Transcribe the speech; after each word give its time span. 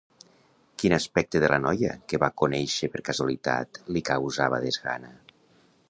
Quin 0.83 0.93
aspecte 0.95 1.41
de 1.43 1.51
la 1.51 1.59
noia 1.65 1.91
que 2.13 2.21
va 2.23 2.31
conèixer 2.43 2.91
per 2.95 3.05
casualitat 3.11 3.83
li 3.97 4.05
causava 4.13 4.65
desgana? 4.67 5.15